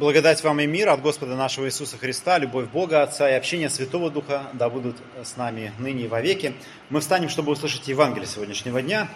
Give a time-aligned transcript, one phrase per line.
[0.00, 4.10] Благодать вам и мир от Господа нашего Иисуса Христа, любовь Бога Отца и общение Святого
[4.10, 6.54] Духа да будут с нами ныне и вовеки.
[6.88, 9.08] Мы встанем, чтобы услышать Евангелие сегодняшнего дня,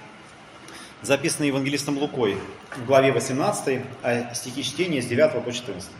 [1.01, 2.37] записанное Евангелистом Лукой
[2.77, 5.91] в главе 18, а стихи чтения с 9 по 14.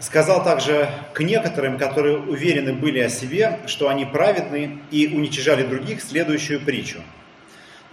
[0.00, 6.02] Сказал также к некоторым, которые уверены были о себе, что они праведны и уничижали других,
[6.02, 6.98] следующую притчу.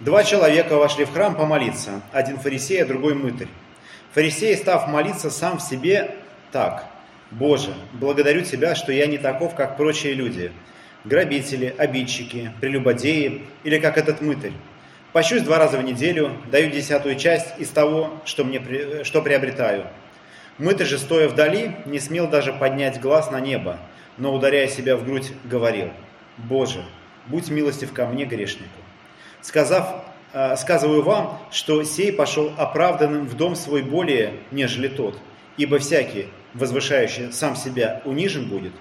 [0.00, 3.46] Два человека вошли в храм помолиться, один фарисей, а другой мытарь.
[4.16, 6.14] Фарисей, став молиться сам в себе
[6.50, 6.86] так.
[7.30, 10.52] «Боже, благодарю Тебя, что я не таков, как прочие люди,
[11.04, 14.54] грабители, обидчики, прелюбодеи или как этот мытарь.
[15.12, 19.84] Пощусь два раза в неделю, даю десятую часть из того, что, мне, что приобретаю.
[20.56, 23.78] Мытарь же, стоя вдали, не смел даже поднять глаз на небо,
[24.16, 25.90] но, ударяя себя в грудь, говорил,
[26.38, 26.82] «Боже,
[27.26, 28.80] будь милостив ко мне, грешнику».
[29.42, 30.05] Сказав
[30.56, 35.18] сказываю вам, что сей пошел оправданным в дом свой более, нежели тот.
[35.56, 38.72] Ибо всякий, возвышающий сам себя, унижен будет,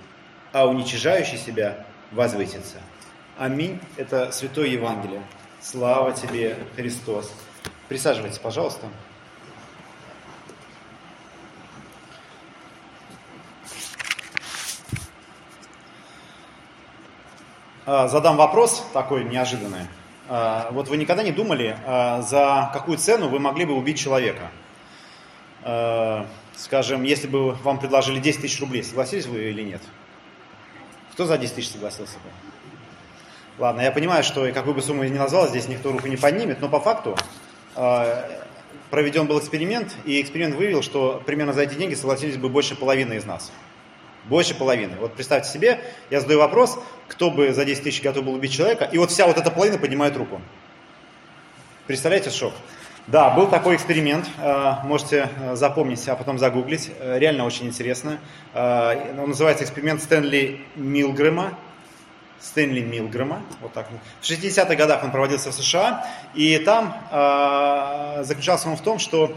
[0.52, 2.78] а уничижающий себя возвысится.
[3.38, 3.80] Аминь.
[3.98, 5.22] Это Святое Евангелие.
[5.62, 7.32] Слава тебе, Христос.
[7.90, 8.88] Присаживайтесь, пожалуйста.
[17.86, 19.88] Э, задам вопрос такой неожиданный.
[20.28, 24.50] А, вот вы никогда не думали, а, за какую цену вы могли бы убить человека?
[25.62, 29.82] А, скажем, если бы вам предложили 10 тысяч рублей, согласились вы или нет?
[31.14, 32.30] Кто за 10 тысяч согласился бы?
[33.58, 36.60] Ладно, я понимаю, что какую бы сумму я ни назвал, здесь никто руку не поднимет,
[36.60, 37.16] но по факту
[38.90, 43.14] проведен был эксперимент, и эксперимент выявил, что примерно за эти деньги согласились бы больше половины
[43.14, 43.52] из нас.
[44.26, 44.96] Больше половины.
[45.00, 48.86] Вот представьте себе, я задаю вопрос, кто бы за 10 тысяч готов был убить человека,
[48.92, 50.42] и вот вся вот эта половина поднимает руку.
[51.86, 52.54] Представляете шок?
[53.06, 58.18] Да, был такой эксперимент, э, можете э, запомнить, а потом загуглить, э, реально очень интересно.
[58.56, 61.56] Он называется эксперимент Стэнли Милгрэма.
[62.40, 63.88] Стэнли Милгрэма, вот так.
[64.22, 66.96] В 60-х годах он проводился в США, и там
[68.24, 69.36] заключался он в том, что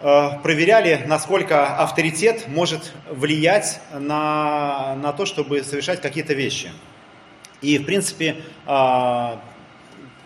[0.00, 6.70] проверяли, насколько авторитет может влиять на, на то, чтобы совершать какие-то вещи.
[7.62, 8.36] И, в принципе,
[8.66, 9.36] э,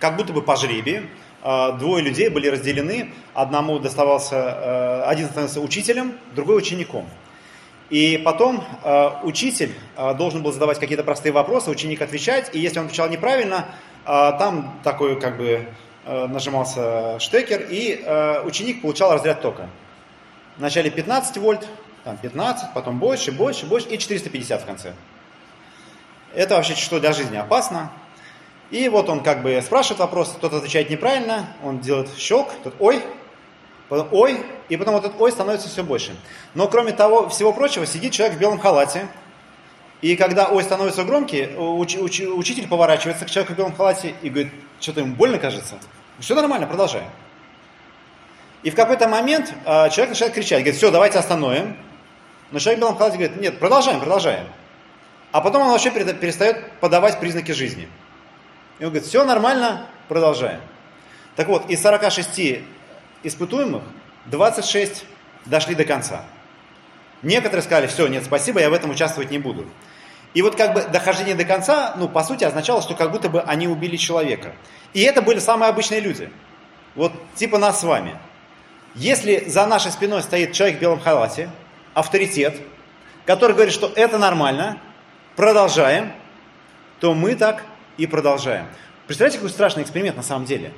[0.00, 1.04] как будто бы по жребию,
[1.42, 7.09] э, двое людей были разделены, одному доставался, один становился учителем, другой учеником.
[7.91, 8.62] И потом
[9.25, 9.72] учитель
[10.16, 13.66] должен был задавать какие-то простые вопросы, ученик отвечать, и если он отвечал неправильно,
[14.04, 19.68] там такой как бы Э, нажимался штекер, и э, ученик получал разряд тока.
[20.56, 21.66] Вначале 15 вольт,
[22.04, 24.94] там 15, потом больше, больше, больше, и 450 в конце.
[26.34, 27.90] Это вообще что для жизни опасно.
[28.70, 33.02] И вот он как бы спрашивает вопрос, кто-то отвечает неправильно, он делает щелк, тот ой,
[33.88, 36.16] потом ой, и потом вот этот ой становится все больше.
[36.54, 39.08] Но кроме того, всего прочего, сидит человек в белом халате,
[40.00, 44.30] и когда ой становится громкий, уч, уч, учитель поворачивается к человеку в белом халате и
[44.30, 45.78] говорит, что-то ему больно кажется.
[46.18, 47.08] Все нормально, продолжаем.
[48.62, 51.76] И в какой-то момент э, человек начинает кричать, говорит, все, давайте остановим.
[52.50, 54.46] Но человек в белом халате говорит, нет, продолжаем, продолжаем.
[55.32, 57.88] А потом он вообще перестает подавать признаки жизни.
[58.78, 60.60] И он говорит, все нормально, продолжаем.
[61.36, 62.62] Так вот, из 46
[63.22, 63.82] испытуемых
[64.26, 65.04] 26
[65.44, 66.24] дошли до конца.
[67.22, 69.66] Некоторые сказали, все, нет, спасибо, я в этом участвовать не буду.
[70.32, 73.41] И вот как бы дохождение до конца, ну, по сути, означало, что как будто бы
[73.42, 74.52] они убили человека.
[74.92, 76.30] И это были самые обычные люди.
[76.94, 78.16] Вот типа нас с вами.
[78.94, 81.50] Если за нашей спиной стоит человек в белом халате,
[81.94, 82.60] авторитет,
[83.26, 84.78] который говорит, что это нормально,
[85.36, 86.12] продолжаем,
[86.98, 87.64] то мы так
[87.97, 88.66] и продолжаем.
[89.06, 90.72] Представляете, какой страшный эксперимент на самом деле?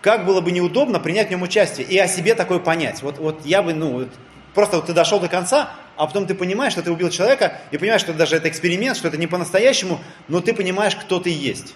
[0.00, 3.02] Как было бы неудобно принять в нем участие и о себе такое понять.
[3.02, 4.06] Вот, вот я бы, ну,
[4.54, 7.78] просто вот ты дошел до конца, а потом ты понимаешь, что ты убил человека, и
[7.78, 11.74] понимаешь, что даже это эксперимент, что это не по-настоящему, но ты понимаешь, кто ты есть.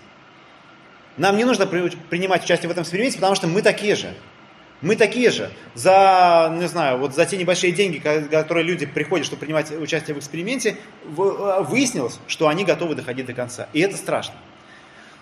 [1.16, 4.14] Нам не нужно принимать участие в этом эксперименте, потому что мы такие же.
[4.80, 5.50] Мы такие же.
[5.74, 10.18] За, не знаю, вот за те небольшие деньги, которые люди приходят, чтобы принимать участие в
[10.18, 13.68] эксперименте, э, выяснилось, что они готовы доходить до конца.
[13.72, 14.34] И это страшно.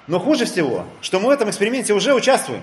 [0.07, 2.63] Но хуже всего, что мы в этом эксперименте уже участвуем.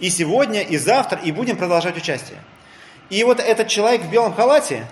[0.00, 2.38] И сегодня, и завтра, и будем продолжать участие.
[3.10, 4.86] И вот этот человек в белом халате,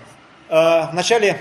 [0.91, 1.39] вначале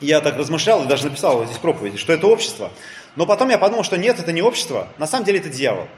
[0.00, 2.70] я так размышлял и даже написал здесь проповеди, что это общество.
[3.16, 5.88] Но потом я подумал, что нет, это не общество, на самом деле это дьявол.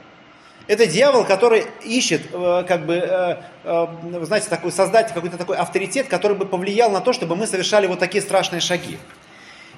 [0.65, 3.87] Это дьявол, который ищет, э, как бы, э,
[4.21, 7.99] знаете, такой, создать какой-то такой авторитет, который бы повлиял на то, чтобы мы совершали вот
[7.99, 8.97] такие страшные шаги.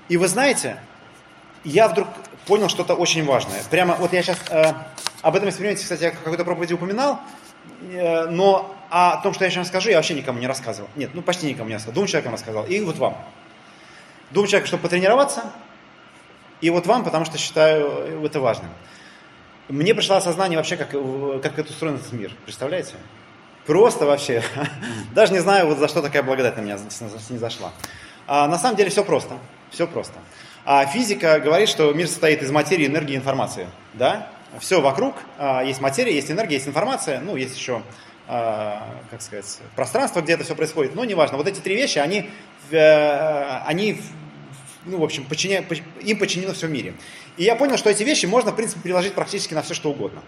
[0.09, 0.77] И вы знаете,
[1.63, 2.07] я вдруг
[2.45, 3.61] понял что-то очень важное.
[3.71, 4.37] Прямо вот я сейчас
[5.23, 7.19] об этом эксперименте, кстати, я в какой-то проповеди упоминал,
[7.81, 10.89] но А о том, что я сейчас скажу, я вообще никому не рассказывал.
[10.95, 11.95] Нет, ну почти никому не рассказал.
[11.95, 12.65] Двум человекам рассказал.
[12.65, 13.17] И вот вам.
[14.31, 15.51] Двум человекам, чтобы потренироваться.
[16.61, 18.71] И вот вам, потому что считаю это важным.
[19.67, 22.31] Мне пришло осознание вообще, как, как это устроен этот мир.
[22.45, 22.93] Представляете?
[23.65, 24.41] Просто вообще.
[25.13, 26.77] Даже не знаю, вот за что такая благодать на меня
[27.29, 27.73] не зашла.
[28.27, 29.37] А, на самом деле все просто.
[29.71, 30.13] Все просто.
[30.63, 33.67] А физика говорит, что мир состоит из материи, энергии и информации.
[33.93, 34.29] Да?
[34.61, 35.15] Все вокруг.
[35.37, 37.19] А, есть материя, есть энергия, есть информация.
[37.19, 37.81] Ну, есть еще,
[38.27, 40.95] как сказать, пространство, где это все происходит.
[40.95, 41.37] Но неважно.
[41.37, 42.29] Вот эти три вещи, они,
[42.71, 44.01] э, они
[44.85, 45.63] ну, в общем, подчиня...
[46.01, 46.93] им подчинено все в мире.
[47.37, 50.21] И я понял, что эти вещи можно, в принципе, приложить практически на все, что угодно.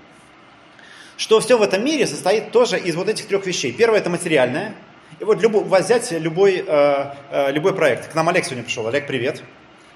[1.16, 3.72] Что все в этом мире состоит тоже из вот этих трех вещей.
[3.72, 4.76] Первое– это материальное.
[5.20, 8.12] И вот любой, взять любой, э, э, любой проект.
[8.12, 8.86] К нам Олег сегодня пришел.
[8.88, 9.42] Олег, привет.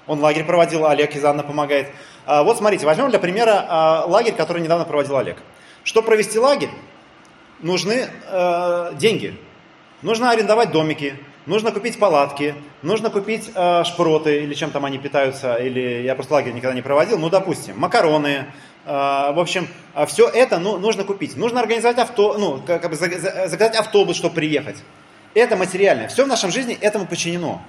[0.06, 1.88] Он лагерь проводил, Олег из Анны помогает.
[2.26, 5.36] А, вот смотрите, возьмем для примера а, лагерь, который недавно проводил Олег.
[5.84, 6.70] Чтобы провести лагерь,
[7.62, 9.36] нужны э, деньги.
[10.02, 11.16] Нужно арендовать домики,
[11.46, 16.34] нужно купить палатки, нужно купить э, шпроты, или чем там они питаются, или я просто
[16.34, 18.46] лагерь никогда не проводил, ну, допустим, макароны,
[18.84, 21.36] э, в общем, э, все это ну, нужно купить.
[21.36, 24.76] Нужно организовать авто, ну, как бы заказать автобус, чтобы приехать.
[25.34, 26.08] Это материальное.
[26.08, 27.62] Все в нашем жизни этому подчинено.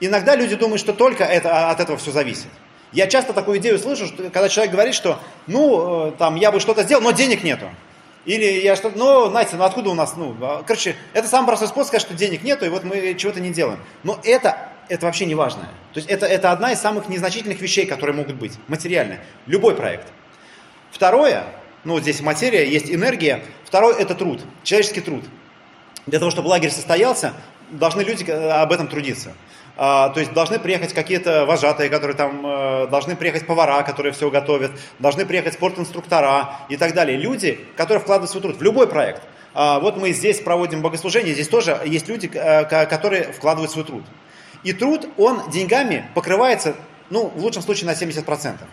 [0.00, 2.48] Иногда люди думают, что только это, а, от этого все зависит.
[2.92, 6.58] Я часто такую идею слышу, что, когда человек говорит, что, ну, э, там, я бы
[6.58, 7.66] что-то сделал, но денег нету.
[8.26, 11.68] Или я что-то, ну, знаете, ну откуда у нас, ну, а, короче, это самый простой
[11.68, 13.80] способ сказать, что денег нету, и вот мы чего-то не делаем.
[14.02, 15.62] Но это, это вообще не важно.
[15.94, 19.20] То есть это, это одна из самых незначительных вещей, которые могут быть, материальная.
[19.46, 20.08] Любой проект.
[20.90, 21.44] Второе,
[21.84, 23.42] ну, здесь материя, есть энергия.
[23.64, 25.24] Второе– это труд, человеческий труд.
[26.06, 27.32] Для того, чтобы лагерь состоялся,
[27.70, 29.32] должны люди э, об этом трудиться.
[29.82, 34.28] А, то есть должны приехать какие-то вожатые, которые там, э, должны приехать повара, которые все
[34.28, 37.16] готовят, должны приехать спортинструктора и так далее.
[37.16, 39.22] Люди, которые вкладывают свой труд в любой проект.
[39.54, 44.04] А, вот мы здесь проводим богослужение, здесь тоже есть люди, э, которые вкладывают свой труд.
[44.64, 46.74] И труд, он деньгами покрывается,
[47.08, 48.68] ну, в лучшем случае на 70%.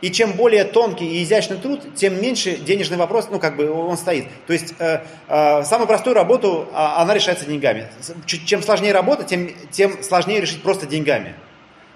[0.00, 3.98] И чем более тонкий и изящный труд, тем меньше денежный вопрос, ну, как бы он
[3.98, 4.26] стоит.
[4.46, 7.88] То есть э, э, самую простую работу, э, она решается деньгами.
[8.26, 11.34] Чем сложнее работа, тем, тем сложнее решить просто деньгами.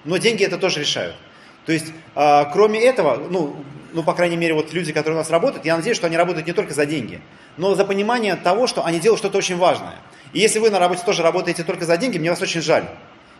[0.05, 1.17] Но деньги это тоже решают.
[1.65, 3.56] То есть, э, кроме этого, ну,
[3.95, 6.47] ну, по крайней мере, вот люди, которые у нас работают, я надеюсь, что они работают
[6.47, 7.23] не только за деньги,
[7.56, 9.95] но за понимание того, что они делают что-то очень важное.
[10.33, 12.85] И если вы на работе тоже работаете только за деньги, мне вас очень жаль.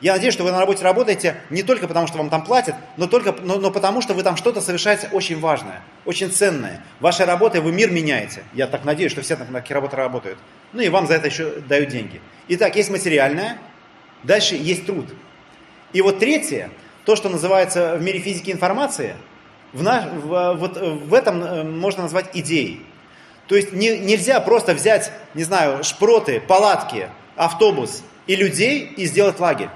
[0.05, 3.07] Я надеюсь, что вы на работе работаете не только потому, что вам там платят, но,
[3.07, 6.85] только, но, но потому, что вы там что-то совершаете очень важное, очень ценное.
[7.01, 8.43] Вашей работой вы мир меняете.
[8.53, 10.39] Я так надеюсь, что все на такие работы работают.
[10.75, 12.21] Ну и вам за это еще дают деньги.
[12.49, 13.57] Итак, есть материальное,
[14.25, 15.07] дальше есть труд.
[15.95, 16.69] И вот третье,
[17.07, 19.15] то, что называется в мире физики информации,
[19.73, 22.85] в, наш, в, вот в этом э, можно назвать идеей.
[23.49, 29.41] То есть не, нельзя просто взять, не знаю, шпроты, палатки, автобус и людей и сделать
[29.41, 29.71] лагерь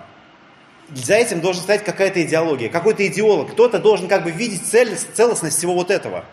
[0.95, 3.53] за этим должен стоять какая-то идеология, какой-то идеолог.
[3.53, 6.25] Кто-то должен как бы видеть цель, целостность всего вот этого.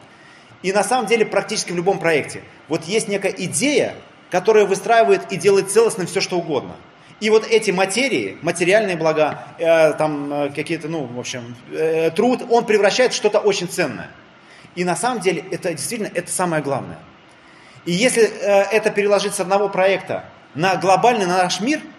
[0.64, 2.42] И на самом деле практически в любом проекте.
[2.68, 3.96] Вот есть некая идея,
[4.32, 6.76] которая выстраивает и делает целостным все, что угодно.
[7.20, 12.44] И вот эти материи, материальные блага, э, там э, какие-то, ну, в общем, э, труд,
[12.50, 14.12] он превращает в что-то очень ценное.
[14.76, 17.00] И на самом деле это действительно, это самое главное.
[17.86, 20.26] И если э, это переложить с одного проекта
[20.56, 21.82] на глобальный, на наш мир–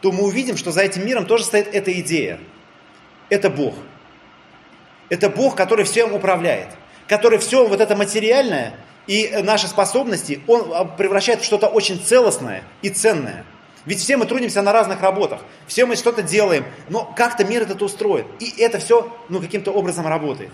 [0.00, 2.38] то мы увидим, что за этим миром тоже стоит эта идея.
[3.28, 3.74] Это Бог.
[5.08, 6.68] Это Бог, который всем управляет,
[7.08, 8.74] который все вот это материальное
[9.06, 13.44] и наши способности, он а, превращает в что-то очень целостное и ценное.
[13.84, 17.82] Ведь все мы трудимся на разных работах, все мы что-то делаем, но как-то мир этот
[17.82, 18.26] устроен.
[18.40, 20.50] И это все ну, каким-то образом работает.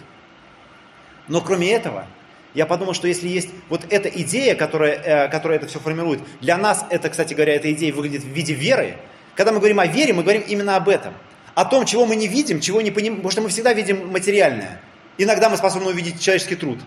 [1.28, 2.06] Но кроме этого,
[2.52, 6.58] я подумал, что если есть вот эта идея, которая, э, которая это все формирует, для
[6.58, 8.99] нас это, кстати говоря, эта идея выглядит в виде веры,
[9.34, 11.14] когда мы говорим о вере, мы говорим именно об этом.
[11.54, 14.80] О том, чего мы не видим, чего не понимаем, потому что мы всегда видим материальное.
[15.18, 16.78] Иногда мы способны увидеть человеческий труд.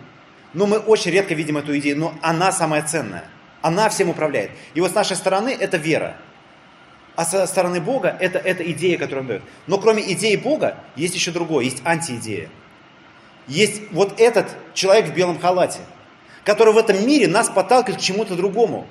[0.53, 3.25] Но мы очень редко видим эту идею, но она самая ценная.
[3.61, 4.51] Она всем управляет.
[4.73, 6.17] И вот с нашей стороны это вера.
[7.15, 9.41] А со стороны Бога это, это идея, которую он дает.
[9.67, 12.49] Но кроме идеи Бога есть еще другое, есть антиидея.
[13.47, 15.79] Есть вот этот человек в белом халате,
[16.43, 18.87] который в этом мире нас подталкивает к чему-то другому.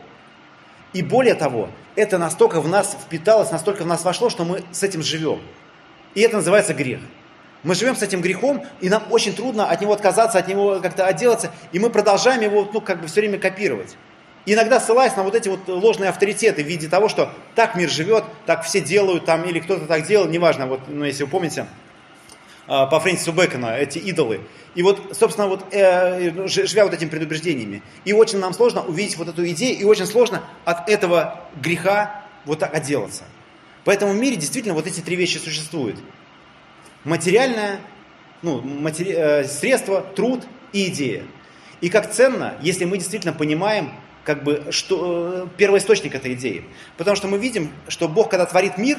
[0.95, 4.83] И более того, это настолько в нас впиталось, настолько в нас вошло, что мы с
[4.83, 5.41] этим живем.
[6.15, 7.01] И это называется грех.
[7.65, 11.07] Мы живем с этим грехом, и нам очень трудно от него отказаться, от него как-то
[11.07, 13.97] отделаться, и мы продолжаем его, ну, как бы все время копировать.
[14.47, 18.25] Иногда ссылаясь на вот эти вот ложные авторитеты в виде того, что так мир живет,
[18.47, 21.67] так все делают там, или кто-то так делал, неважно, вот, ну, если вы помните,
[22.66, 24.40] по Фрэнсису Бэкона, эти идолы.
[24.75, 27.83] И вот, собственно, вот, э, живя вот этими предубеждениями.
[28.04, 32.59] И очень нам сложно увидеть вот эту идею, и очень сложно от этого греха вот
[32.59, 33.25] так отделаться.
[33.85, 35.99] Поэтому в мире действительно вот эти три вещи существуют.
[37.04, 37.80] Материальное,
[38.42, 39.12] ну, матери...
[39.12, 41.25] э, средство, труд и идея.
[41.80, 43.92] И как ценно, если мы действительно понимаем,
[44.25, 46.64] как бы, что э, первоисточник этой идеи.
[46.97, 48.99] Потому что мы видим, что Бог, когда творит мир,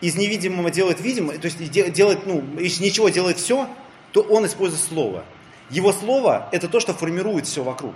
[0.00, 3.68] из невидимого делает видимое, то есть делает, ну, из ничего делает все,
[4.12, 5.24] то он использует слово.
[5.70, 7.94] Его слово– это то, что формирует все вокруг.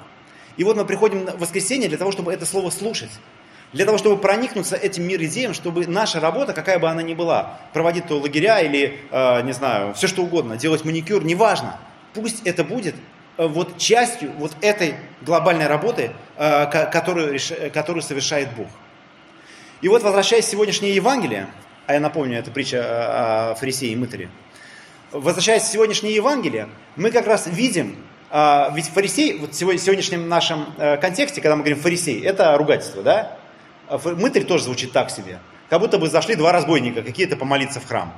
[0.57, 3.11] И вот мы приходим в воскресенье для того, чтобы это слово слушать.
[3.73, 7.61] Для того, чтобы проникнуться этим мир идеям, чтобы наша работа, какая бы она ни была,
[7.73, 11.78] проводить то лагеря или, э, не знаю, все что угодно, делать маникюр, неважно.
[12.12, 12.97] Пусть это будет
[13.37, 17.38] э, вот частью вот этой глобальной работы, э, которую,
[17.73, 18.66] которую совершает Бог.
[19.83, 21.47] И вот, возвращаясь к сегодняшнее Евангелие,
[21.90, 24.30] а я напомню, это притча о фарисее и мытаре.
[25.11, 27.97] Возвращаясь к сегодняшней Евангелие, мы как раз видим,
[28.30, 33.02] а, ведь фарисей, вот в сегодняшнем нашем э, контексте, когда мы говорим фарисей, это ругательство,
[33.02, 33.37] да?
[33.88, 35.40] А мытарь тоже звучит так себе.
[35.68, 38.14] Как будто бы зашли два разбойника какие-то помолиться в храм.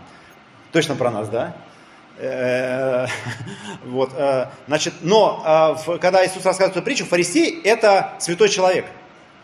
[0.73, 1.57] Точно про нас, да?
[2.19, 3.07] Э,
[3.87, 8.85] вот, э, значит, но а, когда Иисус рассказывает эту притчу, фарисей– это святой человек.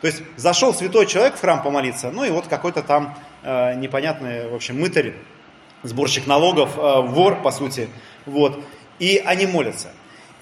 [0.00, 4.48] То есть зашел святой человек в храм помолиться, ну и вот какой-то там Э, непонятный,
[4.48, 5.14] в общем, мытарь,
[5.84, 7.88] сборщик налогов, э, вор, по сути,
[8.26, 8.58] вот,
[8.98, 9.88] и они молятся.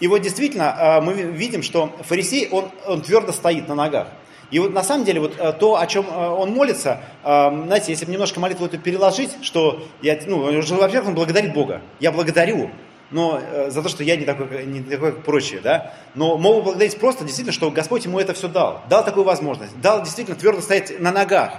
[0.00, 4.08] И вот действительно э, мы видим, что фарисей, он, он твердо стоит на ногах.
[4.50, 8.38] И вот на самом деле вот то, о чем он молится, знаете, если бы немножко
[8.38, 11.82] молитву эту переложить, что я, ну, во-первых, он благодарит Бога.
[11.98, 12.70] Я благодарю,
[13.10, 15.94] но за то, что я не такой, не такой, как прочие, да.
[16.14, 18.82] Но могу благодарить просто действительно, что Господь ему это все дал.
[18.88, 19.80] Дал такую возможность.
[19.80, 21.52] Дал действительно твердо стоять на ногах.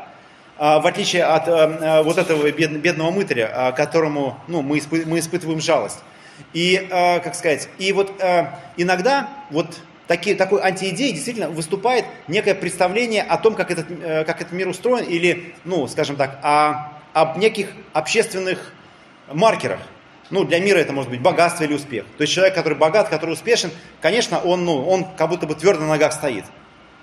[0.60, 5.04] А, в отличие от э, э, вот этого бедного мытаря, а, которому ну, мы, испы,
[5.06, 6.00] мы испытываем жалость.
[6.54, 8.12] И, э, как сказать, и вот
[8.78, 9.68] иногда вот
[10.08, 13.88] такие, такой антиидеей действительно выступает некое представление о том, как этот,
[14.26, 18.74] как этот мир устроен, или, ну, скажем так, о, об неких общественных
[19.32, 19.80] маркерах.
[20.30, 22.06] Ну, для мира это может быть богатство или успех.
[22.18, 25.82] То есть человек, который богат, который успешен, конечно, он, ну, он как будто бы твердо
[25.82, 26.44] на ногах стоит.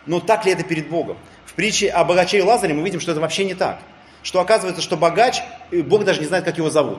[0.07, 1.17] Но так ли это перед Богом?
[1.47, 3.79] В притче о богаче и Лазаре мы видим, что это вообще не так.
[4.23, 6.99] Что оказывается, что богач, Бог даже не знает, как его зовут.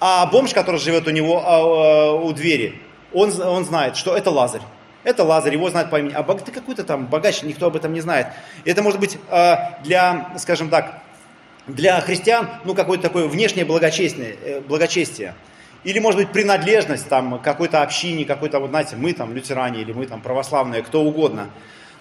[0.00, 2.80] А бомж, который живет у него а, а, у двери,
[3.12, 4.62] он, он знает, что это Лазарь.
[5.02, 6.12] Это Лазарь, его знают по имени.
[6.12, 8.28] А ты какой-то там богач, никто об этом не знает.
[8.64, 11.02] Это может быть а, для, скажем так,
[11.66, 14.36] для христиан, ну, какое-то такое внешнее благочестие.
[14.42, 15.34] Э, благочестие.
[15.84, 20.06] Или, может быть, принадлежность там, какой-то общине, какой-то, вот знаете, мы там лютеране, или мы
[20.06, 21.50] там православные, кто угодно.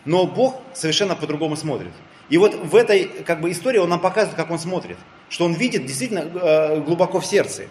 [0.06, 1.92] Но Бог совершенно по-другому смотрит.
[2.30, 4.98] И вот в этой как бы, истории он нам показывает, как он смотрит.
[5.30, 7.64] Что он видит действительно э, глубоко в сердце.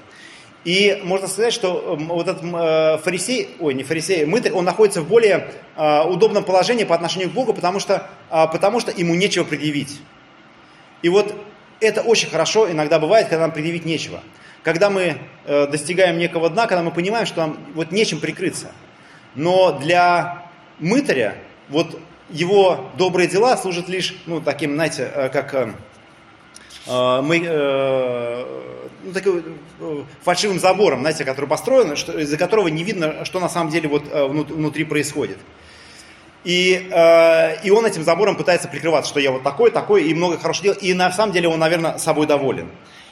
[0.64, 5.08] И можно сказать, что вот этот э, фарисей, ой, не фарисей, мытарь, он находится в
[5.08, 10.00] более э, удобном положении по отношению к Богу, потому что, потому что ему нечего предъявить.
[11.02, 11.34] И вот
[11.80, 14.20] это очень хорошо иногда бывает, когда нам предъявить нечего.
[14.62, 18.72] Когда мы достигаем некого дна, когда мы понимаем, что нам вот нечем прикрыться.
[19.36, 20.48] Но для
[20.80, 21.36] мытаря
[21.68, 25.72] вот его добрые дела служат лишь, ну, таким, знаете, э, как э,
[26.86, 27.38] э, мы,
[29.04, 29.44] ну, таким
[30.22, 34.04] фальшивым забором, знаете, который построен, что, из-за которого не видно, что на самом деле вот
[34.12, 35.38] внутри происходит.
[36.46, 36.88] И,
[37.64, 40.80] и он этим забором пытается прикрываться, что я вот такой, такой, и много хорошего делаю.
[40.80, 42.70] И на самом деле он, наверное, собой доволен.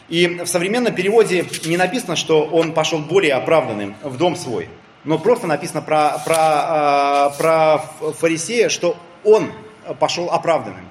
[0.09, 4.69] И в современном переводе не написано, что он пошел более оправданным в дом свой
[5.05, 9.53] но просто написано про, про, а, про фарисея, что он
[10.01, 10.89] пошел оправданным.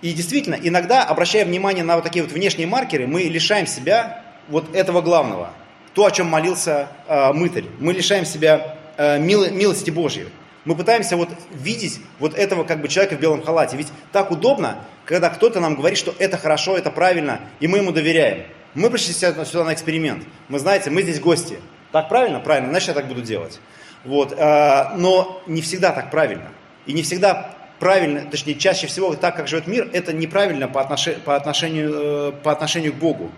[0.00, 4.74] И действительно, иногда, обращая внимание на вот такие вот внешние маркеры, мы лишаем себя вот
[4.74, 5.50] этого главного.
[5.94, 7.64] То, о чем молился э, мытарь.
[7.80, 10.28] Мы лишаем себя э, мил, милости Божьей.
[10.64, 13.76] Мы пытаемся вот видеть вот этого как бы человека в белом халате.
[13.76, 17.92] Ведь так удобно, когда кто-то нам говорит, что это хорошо, это правильно, и мы ему
[17.92, 18.44] доверяем.
[18.74, 20.24] Мы пришли сюда на эксперимент.
[20.48, 21.58] Мы, знаете, мы здесь гости.
[21.90, 22.40] Так правильно?
[22.40, 23.60] Правильно, значит я так буду делать.
[24.04, 24.32] Вот.
[24.32, 26.48] Э, но не всегда так правильно.
[26.86, 31.20] И не всегда правильно, точнее, чаще всего так, как живет мир, это неправильно по отношению,
[31.22, 33.30] по отношению, э, по отношению к Богу.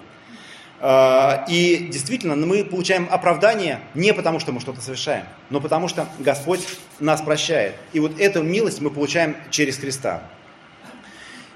[0.80, 6.08] Э, и действительно, мы получаем оправдание не потому, что мы что-то совершаем, но потому, что
[6.18, 6.66] Господь
[6.98, 7.74] нас прощает.
[7.92, 10.22] И вот эту милость мы получаем через Христа.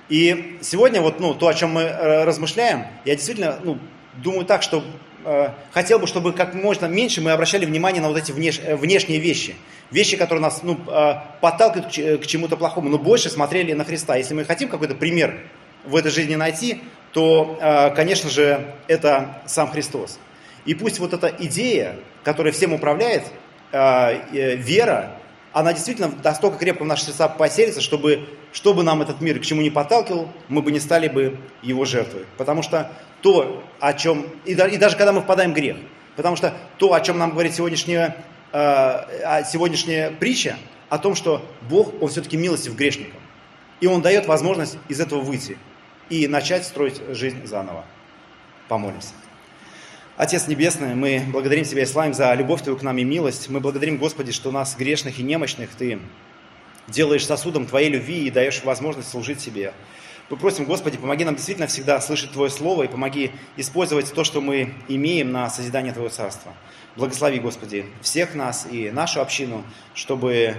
[0.09, 1.89] И сегодня вот ну, то, о чем мы
[2.25, 3.79] размышляем, я действительно ну,
[4.23, 4.85] думаю так, что
[5.25, 8.77] Э, хотел бы, чтобы как можно меньше мы обращали внимание на вот эти внеш, э,
[8.77, 9.55] внешние вещи.
[9.91, 14.17] Вещи, которые нас ну, э, подталкивают к чему-то плохому, но больше смотрели на Христа.
[14.17, 15.41] Если мы хотим какой-то пример
[15.85, 16.83] в этой жизни найти,
[17.15, 20.19] то, конечно же, это сам Христос.
[20.65, 23.25] И пусть вот эта идея, которая всем управляет,
[23.73, 23.79] э,
[24.33, 25.19] э, вера,
[25.53, 29.61] она действительно настолько крепко в наши сердца поселится, чтобы, чтобы нам этот мир к чему
[29.61, 32.25] не подталкивал, мы бы не стали бы его жертвой.
[32.39, 32.91] Потому что
[33.23, 34.27] то, о чем...
[34.45, 35.77] И, даже когда мы впадаем в грех.
[36.17, 38.17] Потому что то, о чем нам говорит сегодняшняя,
[38.53, 40.57] э, сегодняшняя притча,
[40.89, 43.21] о том, что Бог, Он все-таки милостив грешникам.
[43.81, 45.59] И Он дает возможность из этого выйти
[46.11, 47.85] и начать строить жизнь заново.
[48.69, 49.13] Помолимся.
[50.17, 53.49] Отец Небесный, мы благодарим Тебя и славим за любовь Твою к нам и милость.
[53.49, 55.99] Мы благодарим, Господи, что нас, грешных и немощных, Ты
[56.87, 59.73] делаешь сосудом Твоей любви и даешь возможность служить Тебе.
[60.31, 64.41] Мы просим, Господи, помоги нам действительно всегда слышать Твое Слово и помоги использовать то, что
[64.41, 66.53] мы имеем на созидание Твоего Царства.
[66.97, 70.57] Благослови, Господи, всех нас и нашу общину, чтобы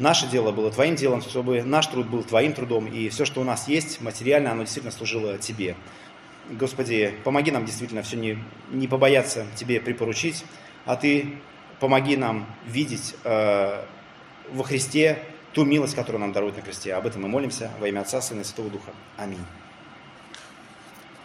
[0.00, 3.44] наше дело было Твоим делом, чтобы наш труд был Твоим трудом, и все, что у
[3.44, 5.76] нас есть, материально, оно действительно служило Тебе.
[6.50, 8.38] Господи, помоги нам действительно все не,
[8.70, 10.44] не побояться Тебе припоручить,
[10.84, 11.38] а Ты
[11.78, 13.84] помоги нам видеть э,
[14.50, 16.94] во Христе ту милость, которую нам дарует на кресте.
[16.94, 18.92] Об этом мы молимся во имя Отца, Сына и Святого Духа.
[19.16, 19.44] Аминь.